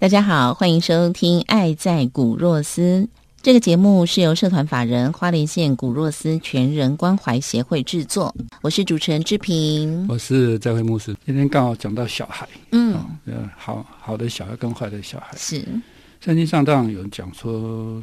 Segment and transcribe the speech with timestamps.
[0.00, 3.02] 大家好，欢迎收听《爱在古若斯》
[3.42, 8.34] 这个节目，是由社团法人花莲县古若斯全人关怀协会制作。
[8.62, 11.14] 我是主持人志平，我是在会牧师。
[11.26, 12.94] 今天刚好讲到小孩，嗯，
[13.26, 15.62] 呃，好好的小孩跟坏的小孩，是
[16.22, 18.02] 圣经上当然有人讲说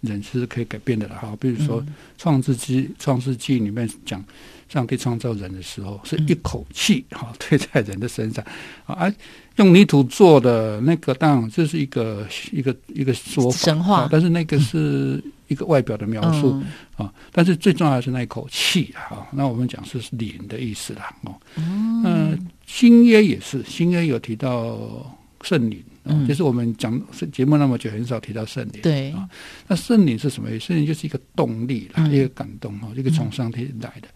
[0.00, 1.36] 人是可以改变的了哈。
[1.38, 1.82] 比如说
[2.16, 4.24] 《创世纪》《创世纪》里面讲。
[4.68, 8.44] 上帝创造人的时候，是一口气哈 推在人的身上，
[8.84, 9.12] 啊，
[9.56, 14.08] 用泥土做的那个，当然这是一个一个一个说法，神话。
[14.10, 16.60] 但是那个是一个外表的描述
[16.96, 19.26] 啊，但是最重要的是那一口气哈。
[19.32, 22.36] 那我们讲是灵的意思啦，哦，嗯，
[22.66, 25.80] 新约也是，新约有提到圣灵，
[26.26, 29.28] 就是我们讲节目那么久，很少提到圣灵，对啊。
[29.68, 30.66] 那圣灵是什么意思？
[30.66, 34.08] 圣灵就是一个动力啦，一个感动哈，一个从上天来的。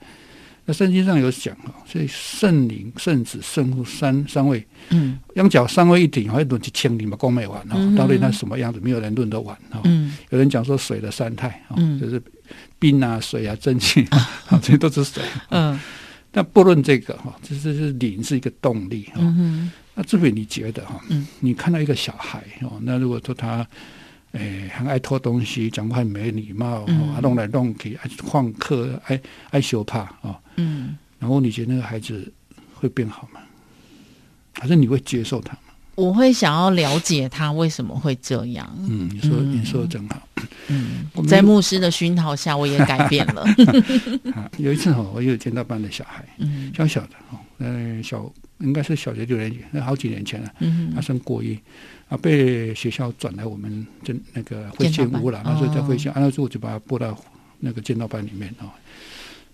[0.66, 7.76] 那圣经上有讲哈，所以圣灵、圣子、圣父三三位，嗯，羊角三位一体，还论起千里嘛，光没完哈。
[7.96, 9.80] 到底那什么样子，没有人论得完哈。
[9.84, 12.22] 嗯，有人讲说水的三态，嗯，就是
[12.78, 14.04] 冰啊、水啊、蒸汽，
[14.48, 15.22] 啊，这些都是水。
[15.48, 15.78] 嗯，
[16.30, 19.20] 但不论这个哈，这这是灵是一个动力哈。
[19.20, 21.00] 嗯那这边你觉得哈？
[21.08, 23.66] 嗯，你看到一个小孩哦，那如果说他。
[24.32, 29.20] 诶，很爱偷东西，讲话没礼貌，啊，弄来弄去，爱旷课，爱
[29.50, 30.38] 爱羞怕啊。
[30.56, 30.96] 嗯。
[31.18, 32.32] 然后你觉得那个孩子
[32.74, 33.40] 会变好吗？
[34.54, 35.58] 还是你会接受他吗？
[35.96, 38.70] 我会想要了解他为什么会这样。
[38.88, 40.22] 嗯，你说你说的真好。
[40.68, 43.44] 嗯，在牧师的熏陶下，我也改变了。
[44.56, 50.50] 有一次哈，我有见到班的小孩，嗯，小小的哈，呃，小应该是小学六年级，那好几年前了。
[50.60, 51.58] 嗯，他升国一。
[52.08, 57.16] 啊，被学校转来我们这那个会见屋了，那时候在会建，那时候我就把他拨到
[57.60, 58.74] 那个剑道班里面啊。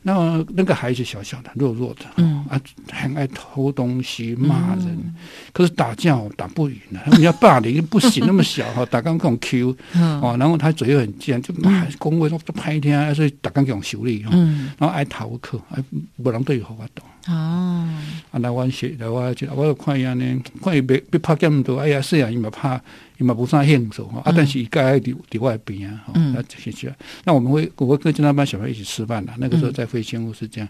[0.02, 2.36] 那那个孩子小小的、弱弱的，嗯。
[2.48, 2.60] 啊，
[2.92, 5.14] 很爱偷东西、骂人，
[5.52, 9.76] 可是打架打不赢啊，人家霸凌不行，那么小哈， 打刚刚 Q，
[10.22, 14.30] 哦，然后他嘴又很贱，就骂公会说都拍天，所以打刚给我修理哈，
[14.78, 15.82] 然后爱逃课，哎，
[16.22, 17.04] 不能对好发动。
[17.34, 17.88] 哦，
[18.30, 22.80] 啊，来我写，来我就我看伊安尼，看伊别别拍咁多，哎呀，虽然伊嘛拍，
[23.18, 26.04] 伊嘛无啥兴趣啊，但是伊该伫伫外边啊，
[26.34, 26.94] 那这些。
[27.24, 29.32] 那我们会，我会跟那班小朋友一起吃饭的。
[29.38, 30.68] 那个时候在飞仙屋是这样，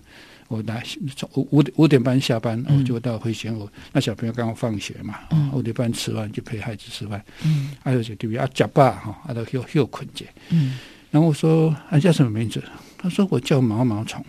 [0.48, 0.82] 我来
[1.16, 3.68] 从五五五点半下班，我就到飞仙屋。
[3.92, 5.16] 那小朋友刚刚放学嘛，
[5.52, 7.20] 五点半吃完就陪孩子吃饭。
[7.44, 10.26] 嗯，还有就对不啊，夹爸哈，啊都休休困觉。
[10.50, 10.78] 嗯，
[11.10, 12.62] 然后我说，啊叫什么名字？
[12.96, 14.24] 他说我叫毛毛虫。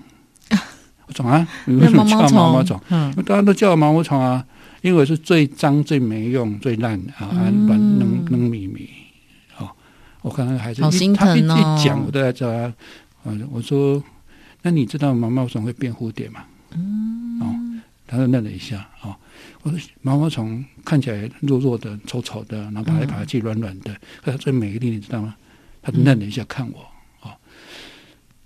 [1.07, 2.79] 我虫啊，为什么叫毛毛虫？
[2.89, 4.45] 嗯，大家都叫我毛毛虫啊，
[4.81, 7.31] 因为是最脏、最没用、最烂啊，
[7.65, 7.99] 软
[8.29, 8.89] 能能咪咪。
[9.57, 9.69] 哦，
[10.21, 11.37] 我看那个孩子，好心疼。
[11.37, 11.41] 一
[11.83, 12.73] 讲，我都在叫他。
[13.25, 14.01] 嗯，我说，
[14.61, 16.45] 那你知道毛毛虫会变蝴蝶吗？
[16.71, 17.55] 嗯，哦，
[18.05, 18.87] 他就愣了一下。
[19.01, 19.15] 哦，
[19.63, 23.93] 我说毛毛虫看起来弱弱的、丑丑的，然后爬来爬去、软软的，
[24.23, 25.35] 可它最美丽，你知道吗？
[25.81, 26.79] 他愣了一下看我。
[27.21, 27.31] 哦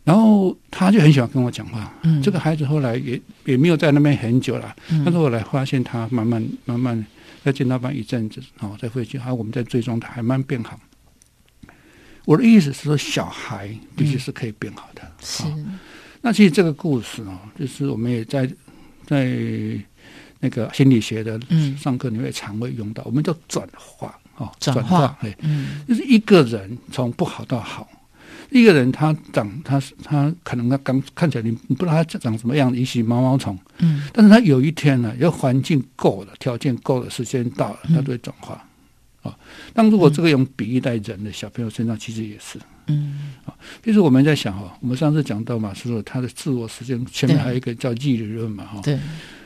[0.04, 1.94] 然后他就很喜欢跟我讲话。
[2.02, 4.76] 嗯，这个孩子后来也也没有在那边很久了。
[4.90, 7.06] 但是后来发现他慢慢慢慢
[7.44, 10.80] 在见到班一阵子，哦，再回去，还我们在追踪他，还蛮变好。
[12.26, 15.02] 我的意思是说，小孩必须是可以变好的。
[15.22, 15.44] 是。
[16.22, 18.46] 那其实这个故事哦，就是我们也在
[19.06, 19.26] 在
[20.40, 21.40] 那个心理学的
[21.78, 25.18] 上课里面常会用到，我们叫转化哦，转化。
[25.22, 27.90] 哎，嗯，就是一个人从不好到好。
[28.52, 38.62] 一个人他长他他可能他刚看起来你你不知道他长什么样子，也许毛毛虫，嗯，但是他有一天呢，要环境够了，条件够了，时间到了，他就会转化。
[39.24, 39.34] 啊。
[39.74, 43.32] 但如果这个用比喻在人的小朋友身上，其实也是，嗯。
[43.46, 43.56] 啊。
[43.84, 48.96] 其实我们在想哈，我们上次讲到嘛，是说他的自我实现，前面还有一个叫义理论嘛，哈，对，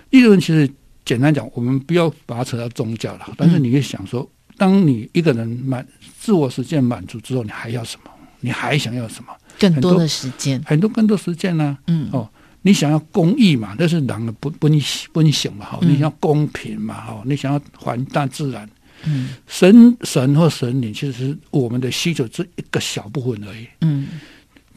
[0.10, 0.68] 义理论其实
[1.06, 4.28] 简单讲，我们不要把它扯到宗教了，但是你会想说，
[4.58, 5.86] 当你一个人满
[6.20, 8.12] 自我实现满足之后，你还要什么？
[8.40, 9.34] 你还想要什么？
[9.58, 11.78] 更多的时间，很多更多时间呢？
[11.88, 12.30] 嗯，哦，
[12.64, 14.72] 你想要公益嘛，那是人的本本
[15.14, 18.70] 本性嘛，哈，你想要公平嘛，哈，你想要还大自然，
[19.06, 23.68] 嗯神神或神灵其实是我们的需求这一个小部分而已。
[23.82, 24.08] 嗯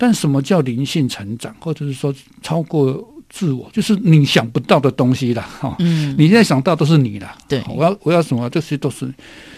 [0.01, 7.37] 但什么叫灵性成长，或者是说超过自我，就是你想不到的东西啦，哈、嗯，你现在想到都是你啦。
[7.49, 9.13] 对我要我要什么，这些都是。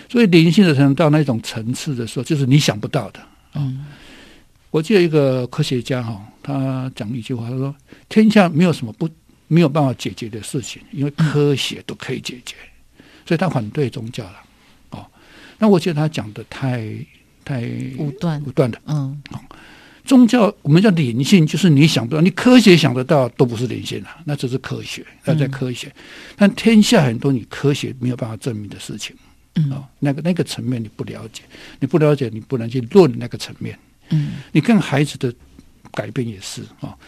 [0.09, 3.21] 所以灵性的成长到那种层次的时候，就是你想不到的。
[3.55, 3.85] 嗯
[4.71, 7.75] 我记得一个科学家哈，他讲一句话，他说
[8.09, 9.11] ：“天下没有什么不
[9.49, 12.55] 没有办法解决的事情，因为科学都可以解决。
[13.27, 14.37] 所以他反对宗教了。
[14.91, 15.05] 哦，
[15.59, 16.87] 那我觉得他讲的太
[17.45, 17.63] 太
[17.99, 18.81] 武断武断的。
[18.87, 19.21] 嗯
[20.05, 25.93] 宗教我们叫灵性，就是你想不到，你科学想得到都不是灵性啊，那只是科学，那在科学。
[26.37, 29.15] 但天下很多你科学没有办法证明的事情
[29.55, 31.43] 嗯哦，那个那个层面你不了解，
[31.81, 33.79] 你不了解，你不能去论那个层面。
[34.11, 35.33] 嗯你看孩子的
[35.93, 36.99] 改变也是啊、哦，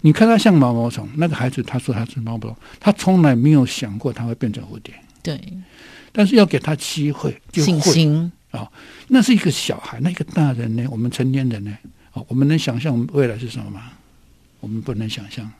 [0.00, 5.40] 你看他像毛毛虫，那个孩子他说他是毛毛虫，他从来没有想过他会变成蝴蝶，对，
[6.12, 7.92] 但是要给他机会就信会。
[7.92, 8.32] 心
[9.08, 10.86] 那是一个小孩，那一个大人呢？
[10.90, 11.76] 我们成年人呢？
[12.12, 13.92] 哦，我们能想象我们未来是什么吗？
[14.60, 15.50] 我们不能想象。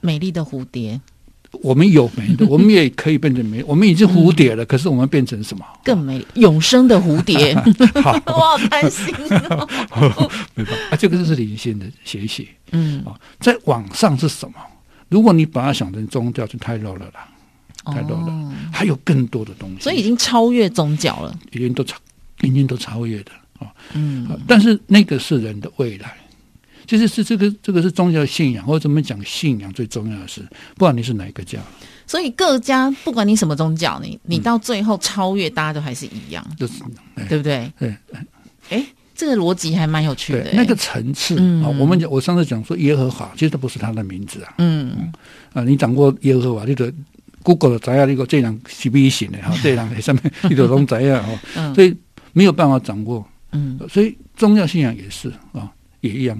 [0.00, 1.00] 美丽的蝴蝶
[1.60, 3.62] 我们有美的，我们也可以变成美。
[3.64, 5.64] 我们已经蝴蝶了，可是我们变成什么？
[5.84, 7.54] 更美，永生的蝴蝶，
[8.02, 9.14] 好， 我好担心
[9.50, 9.68] 哦。
[10.54, 13.14] 没办法，啊，这个就是灵性的学习嗯，啊。
[13.38, 14.54] 在网上是什么？
[15.08, 17.28] 如果你把它想成宗教，就太 low 了啦，
[17.84, 18.32] 太 low 了。
[18.32, 21.38] 哦，还有更多的东西，所以已经超越宗教了。
[21.52, 21.96] 已经都超，
[22.40, 23.68] 已经都超越的啊。
[23.92, 26.16] 嗯啊但是那个是人的未来，
[26.86, 30.40] 其实是这个这个是宗教信仰，或者怎么讲信仰最重要的是，
[30.74, 31.58] 不管你是哪一个教，
[32.06, 36.74] 所以各家不管你什么宗教，你你到最后超越，大家都还是一样，就是
[37.28, 37.72] 对不对？
[37.78, 37.96] 对
[38.70, 41.62] 哎，这个逻辑还蛮有趣的那个层次嗯。
[41.62, 41.68] 啊。
[41.78, 44.54] 我们讲我上次讲说耶和华，其实这不是他的名字啊。
[44.58, 45.12] 嗯。
[45.52, 45.62] 啊！
[45.64, 46.92] 你掌握耶和华，你的
[47.42, 51.74] Google 的知影，你个这人是不行的哈，这人上面 你就拢知啊哈，嗯。
[51.74, 51.94] 所以
[52.32, 53.24] 没有办法掌握。
[53.52, 53.78] 嗯。
[53.90, 55.70] 所以宗教信仰也是啊，
[56.02, 56.38] 也一样，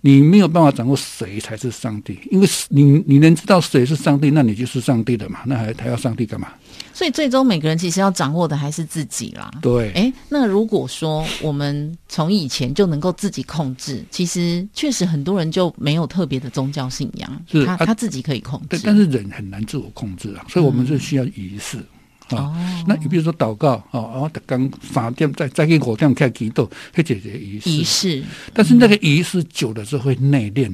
[0.00, 6.48] 你没有办法掌握谁才是上帝，因为你你能知道谁是上帝，那你就是上帝的嘛，那还还要上帝干嘛？
[6.94, 9.50] 所以最终每个人其实要掌握的还是自己啦。
[9.62, 18.66] 对，哎，那如果说我们从以前就能够自己控制，其实确实很多人就没有特别的宗教信仰，他是啊他自己可以控制。
[18.70, 21.78] 对，但是人很难自我控制啊，所以我们是需要仪式。
[21.78, 21.91] 啊
[22.36, 22.54] 哦，
[22.86, 27.70] 那你比如说祷告哦，然后刚三点再再给火点开祈祷，会解决仪式。
[27.70, 30.72] 仪式，但是那个仪式久了之后会内敛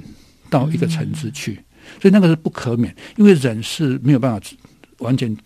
[0.51, 1.55] 到一个层次去，
[2.01, 4.41] 所以那个是不可免，因为人是没有办法
[4.99, 5.37] 完全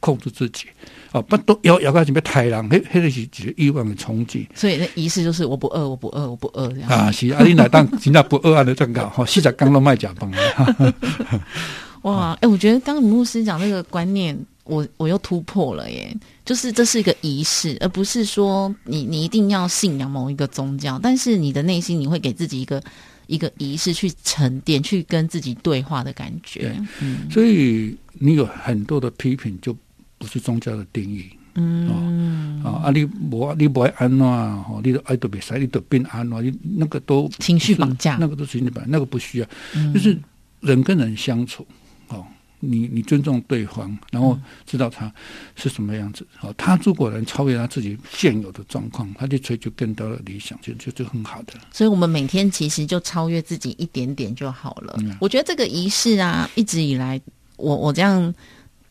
[0.00, 0.66] 控制自己。
[1.12, 4.48] 啊，不都要要开始被太人，迄迄个是一个欲望的冲击。
[4.52, 6.90] 所以那仪式就是我不饿，我不饿，我不饿这样。
[6.90, 10.94] 啊，是啊，你来当真正不饿啊的这个吼，四十刚都卖假饭的，
[12.02, 16.14] 哇，哎、我觉得刚刚牧师讲这个观念，我我又突破了耶。
[16.44, 22.82] 就是这是一个仪式，而不是说你你一定要信仰某一个宗教，但是你的内心你会给自己一个
[23.26, 26.78] 一个仪式去沉淀，去跟自己对话的感觉对。
[27.00, 29.74] 嗯所以你有很多的批评就
[30.18, 31.24] 不是宗教的定义。
[31.56, 34.18] 嗯，啊，啊，你无你不爱安怎
[34.64, 40.18] 吼，你都爱都别使，你都变安怎，你那个都情绪绑架那个都情绪绑架，那个不需要，嗯就是
[40.60, 41.64] 人跟人相处，
[42.08, 42.26] 哦，
[42.64, 45.12] 你你尊重对方，然后知道他
[45.56, 51.54] 是什么样子，哦，他如果能超越他自己现有的状况，他就追求更多的理想，就就就很好的。
[51.72, 54.96] 所以我们每天其实就超越自己一点点就好了。
[54.98, 57.20] 嗯我觉得这个仪式啊，一直以来
[57.56, 58.34] 我我这样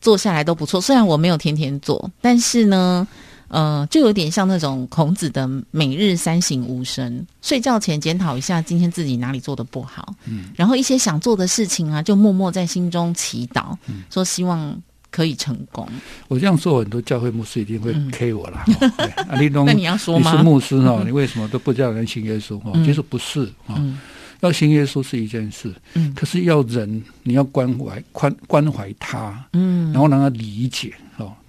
[0.00, 0.80] 做下来都不错。
[0.80, 3.06] 虽然我没有天天做，但是呢，
[3.54, 14.02] 呃，就有点像那种孔子的每日三省吾身，睡觉前检讨一下今天自己哪里做的不好，嗯，然后一些想做的事情啊，就默默在心中祈祷，嗯。
[14.10, 14.76] 说希望
[15.08, 15.88] 可以成功。
[16.26, 18.10] 我这样说，很多教会牧师一定会嗯。
[18.10, 18.64] K 我啦。
[19.64, 20.32] 那你要说吗？
[20.32, 22.56] 你是牧师哦，你为什么都不叫人信耶稣？
[22.64, 22.84] 哦，嗯。
[22.84, 23.96] 其实不是哦，嗯。
[24.40, 26.12] 要信耶稣是一件事，嗯。
[26.12, 29.92] 可是要人，你要关怀宽关怀他，嗯。
[29.92, 31.03] 然后让他理解哦，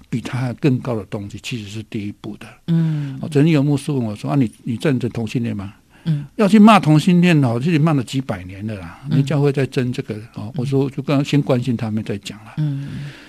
[0.10, 2.48] 比他更高的东西，其实是第一步的。
[2.68, 5.74] 嗯哦，曾经有牧师问我说：“啊，你你赞成同性恋吗？”
[6.08, 9.02] 嗯要去骂同性恋哦，这里骂了几百年的啦。
[9.10, 12.54] 嗯你教会在争这个哦，我说就刚刚先关心他们再讲了。
[12.58, 12.88] 嗯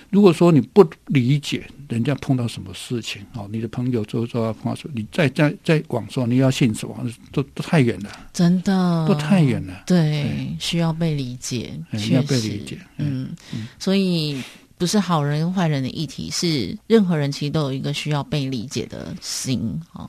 [0.09, 6.95] 如果说你不理解人家碰到什么事情哦，你的朋友周遭啊碰到什么，你再再再广说你要信什么，
[7.31, 9.83] 都都太远了，真的都太远了。
[9.87, 14.39] 对对，需要被理解，哎确要被理解嗯嗯，所以
[14.77, 20.07] 不是好人跟坏人的议题是任何人其实都有一个需要被理解的心好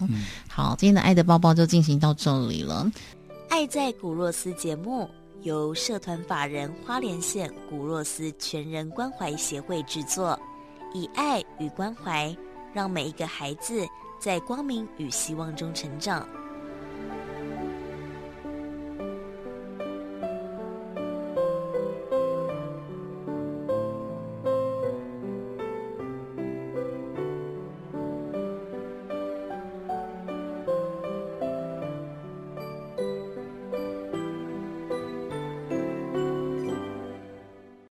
[0.48, 2.90] 好今天的爱的抱抱就进行到这里了。
[3.48, 5.08] 爱在古若斯节目
[5.42, 10.38] 由社团法人花莲县古若斯全人关怀协会制作
[10.92, 12.34] 以爱与关怀
[12.75, 13.87] 让每一个孩子
[14.20, 16.28] 在光明与希望中成长。